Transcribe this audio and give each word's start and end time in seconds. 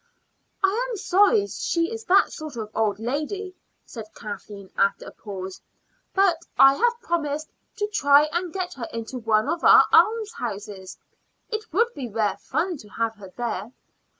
"I 0.63 0.83
am 0.89 0.97
sorry 0.97 1.45
she 1.45 1.91
is 1.93 2.05
that 2.05 2.33
sort 2.33 2.55
of 2.57 2.71
old 2.73 2.97
lady," 2.97 3.55
said 3.85 4.07
Kathleen 4.15 4.71
after 4.75 5.05
a 5.05 5.11
pause; 5.11 5.61
"but 6.15 6.39
I 6.57 6.73
have 6.73 6.99
promised 7.03 7.51
to 7.75 7.85
try 7.85 8.23
and 8.33 8.51
get 8.51 8.73
her 8.73 8.87
into 8.91 9.19
one 9.19 9.47
of 9.47 9.63
our 9.63 9.85
almshouses. 9.93 10.97
It 11.51 11.71
would 11.71 11.93
be 11.93 12.09
rare 12.09 12.37
fun 12.37 12.77
to 12.77 12.87
have 12.89 13.13
her 13.17 13.31
there." 13.37 13.73